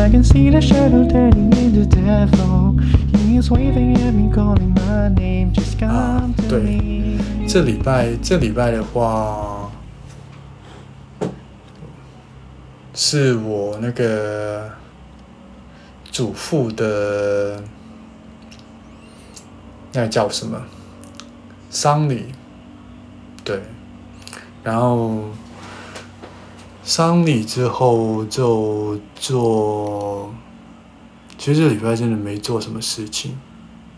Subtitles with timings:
[0.00, 2.74] I can see the shadow turning into devil.
[3.18, 5.52] He's waving at me, calling my name.
[5.52, 7.18] Just come to me.
[7.46, 9.70] 这礼拜这礼拜的话，
[12.94, 14.70] 是我那个
[16.10, 17.62] 祖父的
[19.92, 20.58] 那个叫什么
[21.68, 22.26] 丧礼，
[23.44, 23.60] 对，
[24.62, 25.24] 然后
[26.82, 30.32] 丧礼之后就做，
[31.38, 33.38] 其实这礼拜真的没做什么事情，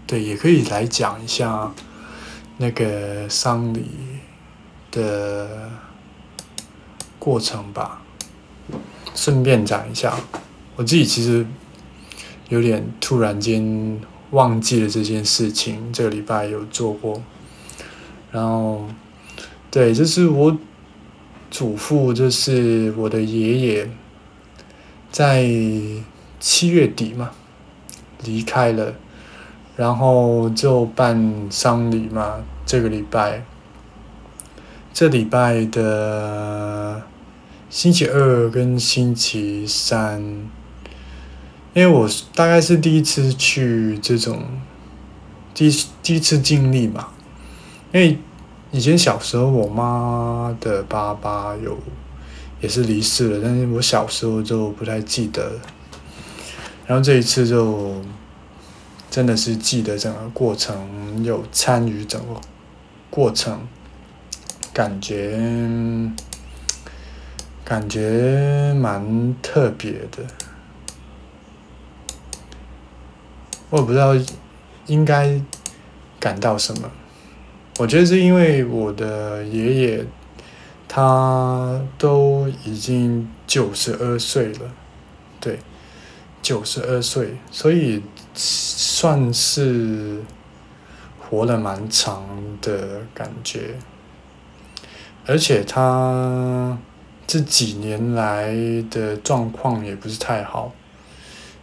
[0.07, 1.73] 对，也可以来讲一下。
[2.59, 3.87] 那个丧礼
[4.93, 5.71] 的
[7.19, 8.03] 过程吧，
[9.15, 10.15] 顺便讲一下，
[10.77, 11.45] 我自己其实
[12.51, 17.21] 有点突然间忘记了这件事情，这个礼拜有做过，
[18.31, 18.87] 然后
[19.71, 20.57] 对，这是我
[21.53, 23.91] 祖父，就是我的爷爷，
[25.13, 25.47] 在
[26.41, 27.31] 七月底嘛
[28.25, 28.95] 离开了。
[29.75, 33.43] 然后就办丧礼嘛，这个礼拜，
[34.93, 37.03] 这礼拜的
[37.71, 40.21] 星期二跟星期三，
[41.73, 44.45] 因为我大概是第一次去这种，
[45.55, 47.09] 第一第一次经历嘛，
[47.93, 48.19] 因为
[48.73, 51.79] 以前小时候我妈的爸爸有
[52.61, 55.53] 也是离世了，但是我小时候就不太记得，
[56.87, 58.03] 然后这一次就。
[59.11, 62.41] 真的是记得整个过程，有参与整个
[63.11, 63.61] 过程，
[64.73, 65.39] 感觉
[67.63, 70.25] 感觉蛮特别的。
[73.69, 74.15] 我也不知道
[74.87, 75.39] 应该
[76.19, 76.91] 感到什么。
[77.79, 80.07] 我觉得是因为我的爷爷
[80.89, 84.73] 他都已经九十二岁了，
[85.41, 85.59] 对，
[86.41, 88.03] 九十二岁，所以。
[88.35, 90.23] 算是
[91.21, 92.25] 活了蛮长
[92.63, 93.75] 的感觉，
[95.27, 96.79] 而且他
[97.27, 98.55] 这几年来
[98.91, 100.73] 的状况也不是太好，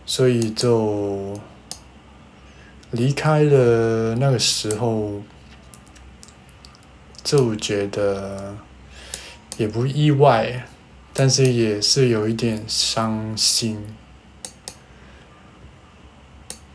[0.06, 1.34] 所以就
[2.92, 4.14] 离开了。
[4.20, 5.14] 那个时候
[7.24, 8.56] 就觉得
[9.58, 10.66] 也不意外，
[11.14, 13.84] 但是也是有一点伤心。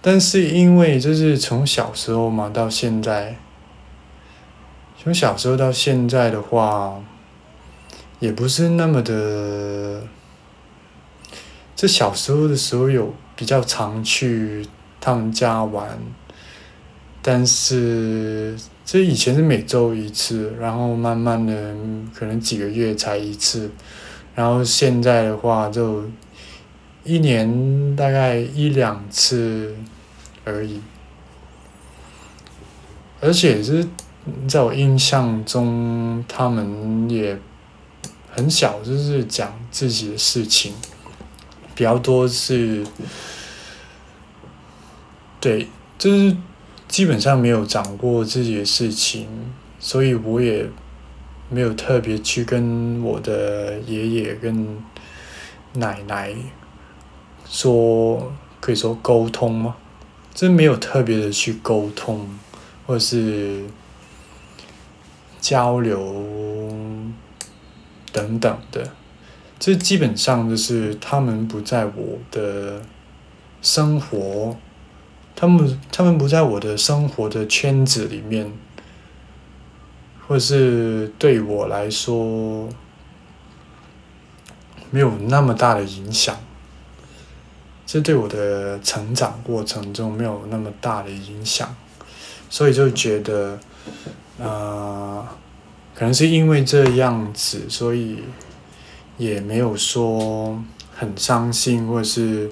[0.01, 3.37] 但是因为就是从小时候嘛到现在，
[5.03, 7.03] 从小时候到现在的话，
[8.21, 10.03] 也不是那么的。
[11.77, 14.67] 这小时候的时候有比较常去
[15.01, 15.99] 他们家玩，
[17.21, 21.75] 但是这以前是每周一次，然后慢慢的
[22.15, 23.71] 可能几个月才一次，
[24.35, 26.05] 然后现在的话就
[27.05, 29.75] 一年大概一两次。
[30.47, 30.79] 而已，
[33.23, 33.89] 而且是
[34.47, 37.41] 在我印象中，他们也
[38.31, 40.75] 很小，就是讲自己的事情，
[41.75, 42.85] 比较多是，
[45.41, 45.67] 对，
[45.97, 46.37] 就是
[46.95, 49.27] 基本上没有讲过自己的事情，
[49.81, 50.65] 所以我也
[51.51, 54.79] 没有特别去跟我的爷爷跟
[55.73, 56.33] 奶奶
[57.49, 59.75] 说，可以说沟通吗？
[60.33, 62.29] 真没有特别的去沟通，
[62.87, 63.65] 或者是
[65.41, 65.99] 交流
[68.13, 68.93] 等等的，
[69.59, 72.81] 这基本上就是他们不在我的
[73.61, 74.57] 生活，
[75.37, 78.53] 他们他们不在我的生活的圈子里面，
[80.27, 82.69] 或是对我来说
[84.91, 86.37] 没有那么大的影响。
[87.87, 91.77] 这对我的成长过程中没有那么大的影响，
[92.49, 93.59] 所以就觉得，
[94.39, 95.25] 呃，
[95.95, 98.25] 可能是因为这样子，所以
[99.19, 100.61] 也没有说
[100.97, 102.51] 很伤心，或者是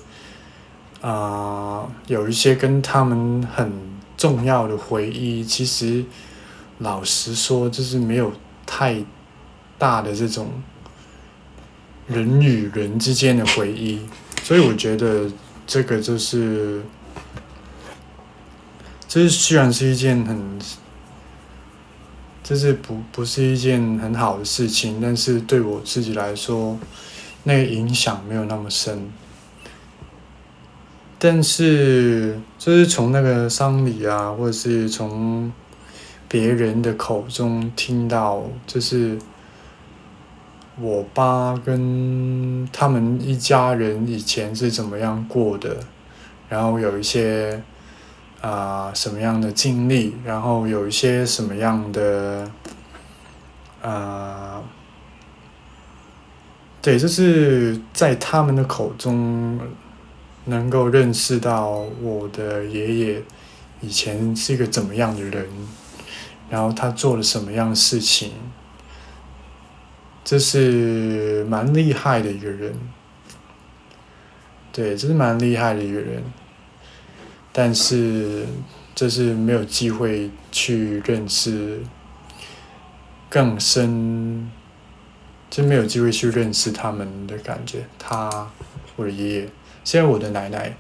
[1.02, 3.72] 啊，有一些跟他们很
[4.16, 5.44] 重要的回忆。
[5.44, 6.04] 其实
[6.78, 8.32] 老实说，就是没有
[8.64, 9.04] 太
[9.76, 10.49] 大的这种
[12.06, 14.00] 人与人之间的回忆。
[14.43, 15.31] 所以我觉得
[15.66, 16.82] 这个就是
[19.08, 20.58] 这是虽然是一件很，
[22.44, 26.78] 这是不不是一件很好的事情，但是对我自己来说，
[27.43, 29.10] 那个影响没有那么深。
[31.24, 35.52] 但是，就是从那个丧礼啊，或者是从
[36.26, 39.16] 别人的口中听到，就是
[40.80, 45.76] 我爸跟他们一家人以前是怎么样过的，
[46.48, 47.62] 然后有一些
[48.40, 52.50] 啊什么样的经历，然后有一些什么样的
[53.80, 54.60] 啊，
[56.82, 59.60] 对，就是在他们的口中。
[60.46, 63.22] 能够认识到我的爷爷
[63.80, 65.46] 以前是一个怎么样的人，
[66.50, 68.32] 然后他做了什么样的事情，
[70.24, 72.74] 这是蛮厉害的一个人。
[74.72, 76.22] 对，这是蛮厉害的一个人，
[77.52, 78.46] 但是
[78.94, 81.82] 这是没有机会去认识
[83.28, 84.50] 更深，
[85.50, 87.84] 就没有机会去认识他们的感觉。
[87.98, 88.50] 他，
[88.96, 89.48] 我的爷爷。
[89.84, 90.76] 现在我的奶奶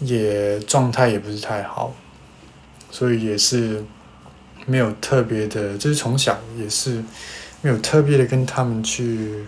[0.00, 1.92] 也状态也不是太好，
[2.90, 3.84] 所以也是
[4.66, 7.02] 没有特别的，就是从小也是
[7.60, 9.46] 没有特别的跟他们去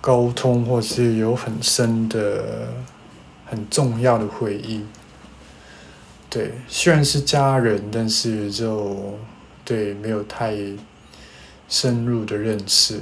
[0.00, 2.68] 沟通，或是有很深的、
[3.44, 4.84] 很重要的回忆。
[6.30, 9.18] 对，虽然是家人，但是就
[9.64, 10.56] 对没有太
[11.68, 13.00] 深入的认识。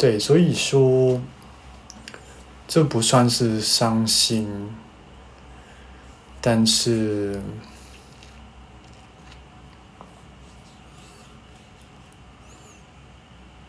[0.00, 1.20] 对，所以说，
[2.66, 4.70] 这不算是伤心，
[6.40, 7.42] 但是，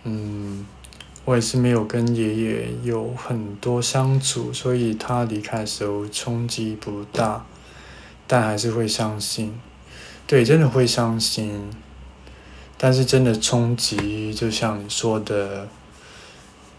[0.05, 0.65] 嗯，
[1.25, 7.45] 我也是没有跟爷爷有很多相处，所以他离开的时候冲击不大，
[8.25, 9.59] 但还是会伤心。
[10.25, 11.69] 对，真的会伤心，
[12.77, 15.67] 但是真的冲击，就像你说的。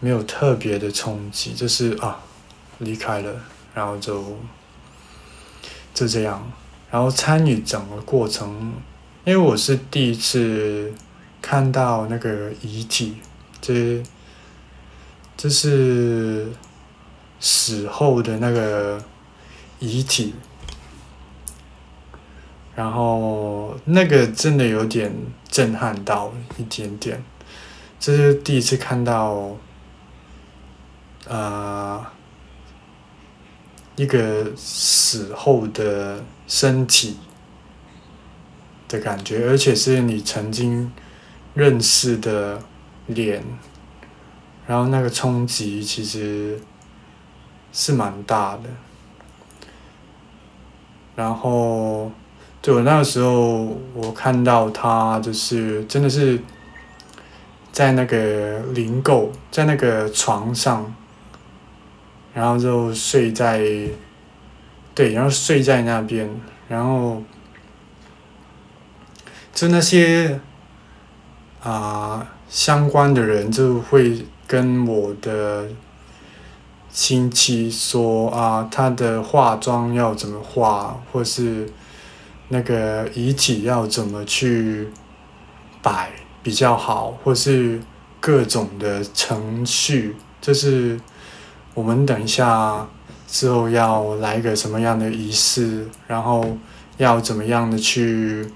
[0.03, 2.19] 没有特别的冲击，就是啊，
[2.79, 3.33] 离开了，
[3.73, 4.37] 然后就
[5.93, 6.51] 就这样，
[6.91, 8.73] 然后参与整个过程，
[9.23, 10.93] 因为我是第一次
[11.41, 13.15] 看到那个遗体，
[13.61, 14.03] 这
[15.37, 16.49] 这是
[17.39, 19.01] 死后的那个
[19.79, 20.33] 遗体，
[22.75, 25.15] 然后那个真的有点
[25.47, 27.23] 震撼到一点点，
[28.01, 29.55] 这是第一次看到。
[31.25, 32.05] 呃，
[33.95, 37.17] 一个死后的身体
[38.89, 40.91] 的感觉，而且是你曾经
[41.53, 42.61] 认识的
[43.07, 43.41] 脸，
[44.67, 46.59] 然后那个冲击其实
[47.71, 48.63] 是蛮大的。
[51.15, 52.11] 然后，
[52.61, 56.41] 对我那个时候，我看到他就是真的是
[57.71, 60.93] 在那个灵构，在那个床上。
[62.33, 63.61] 然后就睡在，
[64.95, 66.27] 对，然后睡在那边，
[66.67, 67.21] 然后，
[69.53, 70.39] 就那些，
[71.61, 75.67] 啊，相关的人就会跟我的
[76.89, 81.69] 亲戚说啊，他的化妆要怎么化，或是
[82.49, 84.87] 那个遗体要怎么去
[85.83, 86.11] 摆
[86.41, 87.79] 比较好，或是
[88.19, 90.99] 各种的程序，就是。
[91.73, 92.87] 我们等一下
[93.27, 96.45] 之后要来个什么样的仪式，然后
[96.97, 98.47] 要怎么样的去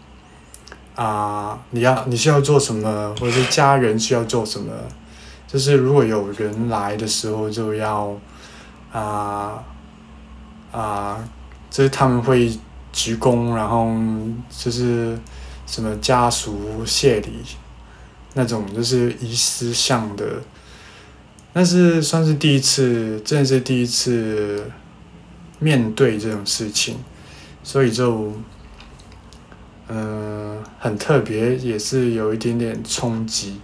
[0.96, 1.58] 啊？
[1.72, 4.72] 你要你需要做什么，或者是家人需要做什么？
[5.48, 8.16] 就是如果有人来的时候，就要
[8.92, 9.64] 啊
[10.72, 11.18] 啊，
[11.72, 12.56] 就是他们会
[12.94, 13.90] 鞠躬，然后
[14.50, 15.18] 就是
[15.66, 17.42] 什么家属谢礼
[18.36, 20.26] 那种，就是仪式上的。
[21.58, 24.70] 但是算是第一次，真的是第一次
[25.58, 26.98] 面对这种事情，
[27.64, 28.32] 所以就，
[29.88, 33.60] 嗯，很特别，也是有一点点冲击，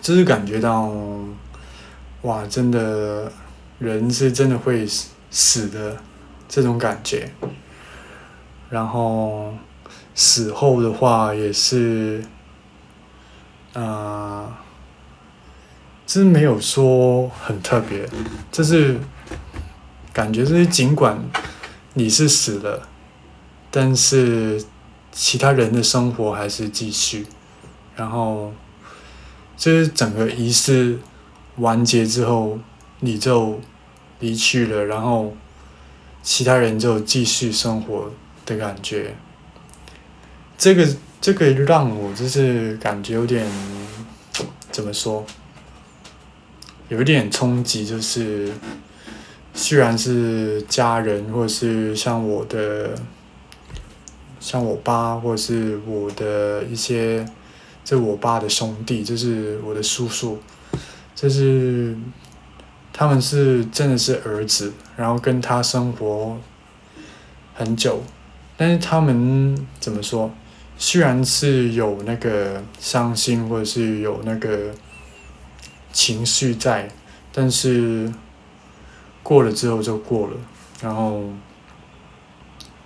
[0.00, 0.92] 就是感觉到，
[2.22, 3.30] 哇，真的，
[3.78, 4.84] 人是真的会
[5.30, 5.96] 死的
[6.48, 7.30] 这种感觉，
[8.68, 9.54] 然后
[10.16, 12.24] 死后的话也是，
[13.72, 14.58] 啊。
[16.20, 18.06] 是没有说很特别，
[18.50, 18.98] 就是
[20.12, 21.18] 感觉就是尽管
[21.94, 22.86] 你是死了，
[23.70, 24.62] 但是
[25.10, 27.26] 其他人的生活还是继续。
[27.96, 28.52] 然后
[29.56, 30.98] 就是整个仪式
[31.56, 32.58] 完结之后，
[33.00, 33.60] 你就
[34.20, 35.34] 离去了，然后
[36.22, 38.10] 其他人就继续生活
[38.44, 39.14] 的感觉。
[40.58, 40.86] 这个
[41.20, 43.46] 这个让我就是感觉有点
[44.70, 45.24] 怎么说，
[46.92, 48.50] 有一点冲击，就是
[49.54, 52.94] 虽然是家人，或者是像我的，
[54.38, 57.24] 像我爸，或者是我的一些，
[57.82, 60.38] 这我爸的兄弟，就是我的叔叔，
[61.14, 61.96] 就是
[62.92, 66.36] 他们是真的是儿子，然后跟他生活
[67.54, 68.02] 很久，
[68.58, 70.30] 但是他们怎么说？
[70.76, 74.74] 虽然是有那个伤心，或者是有那个
[75.92, 76.90] 情绪在，
[77.32, 78.12] 但是
[79.22, 80.36] 过了之后就过了，
[80.80, 81.24] 然后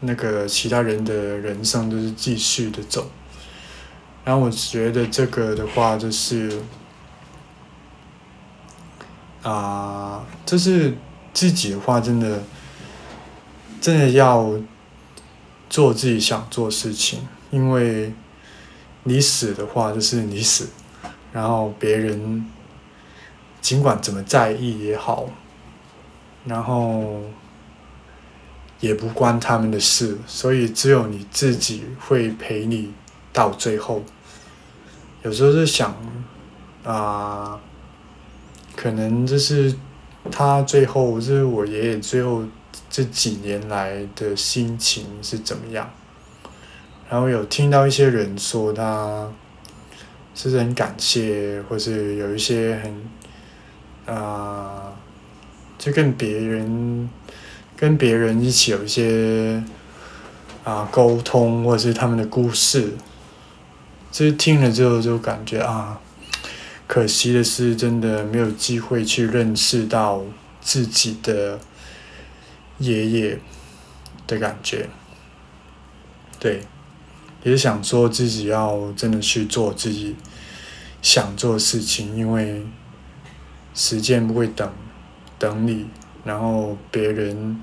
[0.00, 3.10] 那个其他人的人生就是继续的走。
[4.24, 6.60] 然后我觉得这个的话就是
[9.42, 10.96] 啊，就是
[11.32, 12.42] 自己的话，真的
[13.80, 14.52] 真的要
[15.70, 17.20] 做自己想做事情。
[17.52, 18.12] 因为
[19.04, 20.68] 你死的话，就是你死，
[21.32, 22.44] 然后别人
[23.66, 25.28] 尽管怎么在意也好，
[26.44, 27.20] 然后
[28.78, 32.92] 也不关他们的事，所以只有你自己会陪你
[33.32, 34.04] 到最后。
[35.24, 35.96] 有时候是想
[36.84, 37.58] 啊，
[38.76, 39.74] 可能就是
[40.30, 42.44] 他最后，就是我爷爷最后
[42.88, 45.90] 这几年来的心情是怎么样。
[47.10, 49.28] 然后有听到一些人说他，
[50.36, 52.94] 是很感谢，或是有一些很，
[54.06, 54.92] 啊，
[55.78, 57.10] 就跟别人，
[57.76, 59.62] 跟别人一起有一些，
[60.64, 62.94] 啊沟通，或者是他们的故事，
[64.10, 66.00] 就是听了之后就感觉啊，
[66.86, 70.22] 可惜的是真的没有机会去认识到
[70.60, 71.58] 自己的
[72.78, 73.38] 爷爷
[74.26, 74.88] 的感觉，
[76.38, 76.62] 对。
[77.42, 80.16] 也想说自己要真的去做自己
[81.00, 82.66] 想做的事情，因为
[83.76, 84.72] 时间不会等
[85.38, 85.86] 等你，
[86.24, 87.62] 然后别人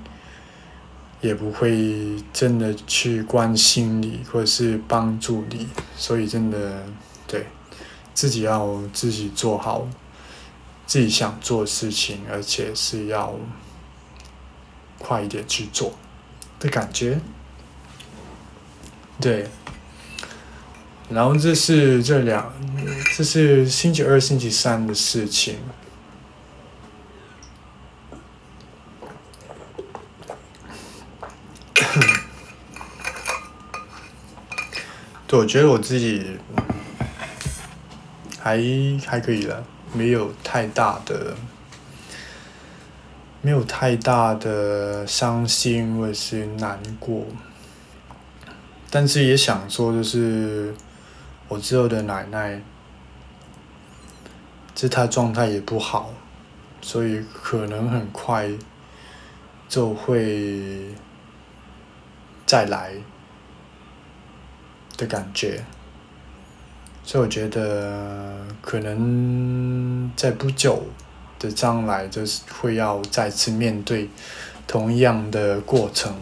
[1.20, 5.66] 也不会真的去关心你或者是帮助你，
[5.96, 6.86] 所以真的
[7.26, 7.46] 对
[8.14, 9.88] 自己要自己做好
[10.86, 13.34] 自己想做的事情，而且是要
[15.00, 15.92] 快一点去做
[16.60, 17.18] 的感觉，
[19.20, 19.48] 对。
[21.10, 22.50] 然后这是这两，
[23.16, 25.56] 这是星期二、星期三的事情。
[35.36, 36.38] 我觉得我自己
[38.40, 38.58] 还
[39.06, 41.34] 还可以了，没有太大的，
[43.42, 47.24] 没有太大的伤心或者是难过，
[48.90, 50.74] 但是也想说就是。
[51.46, 52.58] 我之后的奶奶，
[54.74, 56.10] 这她状态也不好，
[56.80, 58.50] 所以可能很快
[59.68, 60.88] 就会
[62.46, 62.94] 再来
[64.96, 65.64] 的感觉，
[67.04, 70.86] 所以我觉得可能在不久
[71.38, 74.08] 的将来，就是会要再次面对
[74.66, 76.14] 同样的过程，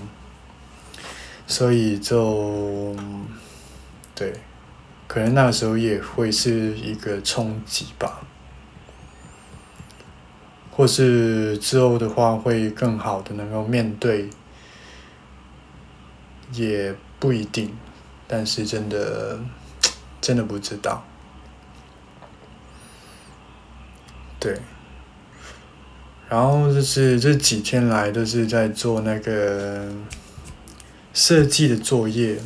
[1.46, 2.96] 所以就
[4.14, 4.32] 对。
[5.08, 8.22] 可能那个时候也会是一个冲击吧，
[10.70, 14.30] 或是之后的话会更好的能够面对，
[16.52, 17.76] 也不一定，
[18.34, 19.38] 但是真的
[20.18, 21.04] 真的不知道，
[24.40, 24.58] 对，
[26.30, 29.92] 然后就是这几天来都是在做那个
[31.12, 32.38] 设计的作业，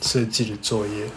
[0.00, 1.10] 设计的作业。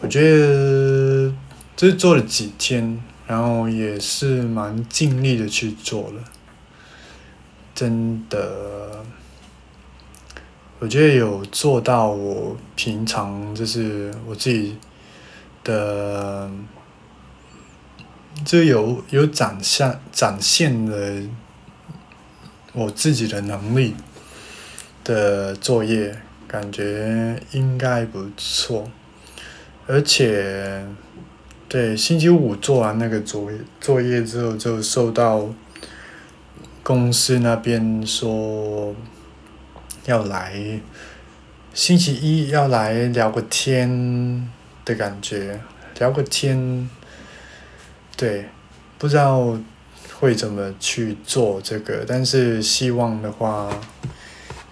[0.00, 1.34] 我觉得
[1.74, 6.22] 就是做了几天，然后也是蛮尽力的去做了，
[7.74, 9.04] 真的，
[10.80, 14.76] 我觉得有做到我平常就是我自己
[15.64, 16.48] 的，
[18.44, 21.22] 就有有展现展现了
[22.72, 23.96] 我自己的能力
[25.02, 26.16] 的作业，
[26.46, 28.88] 感觉应该不错。
[29.88, 30.86] 而且，
[31.68, 35.48] 对星期五做完那个作业作业之后，就收到
[36.84, 38.94] 公司那边说
[40.08, 40.80] 要来
[41.74, 44.50] 星期一要来聊个天
[44.82, 45.60] 的感觉，
[45.98, 46.88] 聊个天，
[48.16, 48.46] 对，
[48.96, 49.58] 不知道
[50.18, 53.68] 会怎么去做这个，但是希望的话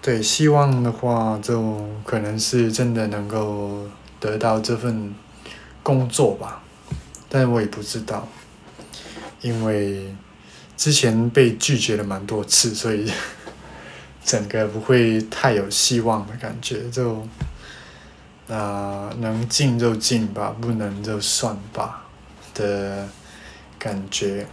[0.01, 3.87] 对，希望的话就可能是真的能够
[4.19, 5.13] 得到这份
[5.83, 6.63] 工作吧，
[7.29, 8.27] 但是我也不知道，
[9.41, 10.15] 因为
[10.75, 13.11] 之前被拒绝了蛮多次，所以
[14.27, 17.25] 整个不会太有希望的感觉，就
[18.47, 22.05] 那能进就进吧，不能就算吧
[22.53, 23.07] 的
[23.79, 24.45] 感觉，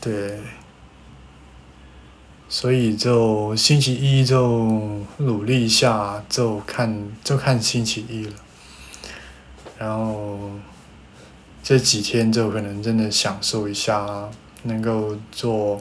[0.00, 0.40] 对。
[2.48, 8.32] 所以就星期一就努力一下，就看就看星期一了。
[9.78, 10.50] 然后
[11.62, 14.28] 这几天就可能真的享受一下
[14.64, 15.80] 能够做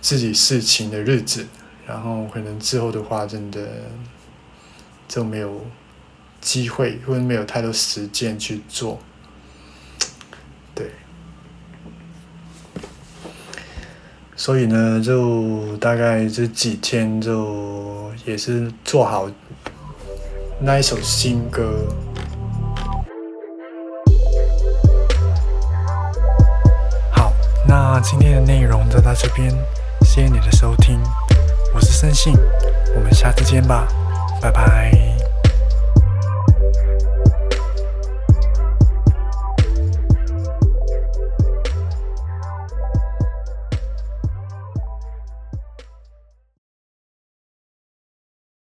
[0.00, 1.46] 自己事情的日子，
[1.86, 3.60] 然后可能之后的话真的
[5.06, 5.60] 就没有
[6.40, 8.98] 机会或者没有太多时间去做。
[10.74, 10.90] 对
[14.34, 19.30] 所以呢，就大概这几天就也是做好
[20.58, 21.86] 那一首新歌。
[27.12, 27.32] 好，
[27.68, 29.52] 那今天的内容就到这边，
[30.12, 31.00] 谢你的收听，
[31.72, 32.36] 我是森信，
[32.96, 33.86] 我们下次见吧，
[34.42, 35.09] 拜拜。